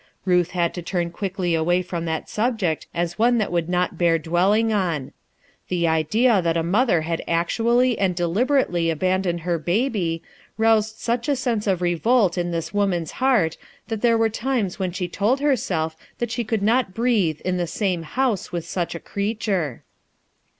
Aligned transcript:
Ruth 0.25 0.49
had 0.49 0.73
to 0.73 0.81
turn 0.81 1.11
quickly 1.11 1.53
away 1.53 1.83
from 1.83 2.05
that 2.05 2.27
subject 2.27 2.87
m 2.91 3.07
one 3.17 3.37
that 3.37 3.51
would 3.51 3.69
not 3.69 3.99
bear 3.99 4.17
dwelling 4.17 4.73
on. 4.73 5.11
The 5.67 5.87
idea 5.87 6.41
that 6.41 6.57
a 6.57 6.63
mother 6.63 7.01
had 7.01 7.21
actually 7.27 7.99
and 7.99 8.15
deliberately 8.15 8.85
aban 8.87 9.21
doned 9.21 9.41
her 9.41 9.59
baby, 9.59 10.23
roused 10.57 10.97
such 10.97 11.29
a 11.29 11.35
sense 11.35 11.67
of 11.67 11.83
revolt 11.83 12.35
in 12.35 12.49
this 12.49 12.73
woman's 12.73 13.11
heart 13.11 13.57
that 13.89 14.01
there 14.01 14.17
were 14.17 14.27
times 14.29 14.79
when 14.79 14.91
she 14.91 15.07
told 15.07 15.39
herself 15.39 15.95
that 16.17 16.31
she 16.31 16.43
could 16.43 16.63
not 16.63 16.95
breathe 16.95 17.39
in 17.41 17.57
the 17.57 17.67
same 17.67 18.01
house 18.01 18.51
with 18.51 18.65
such 18.65 18.95
a 18.95 18.99
creature. 18.99 19.83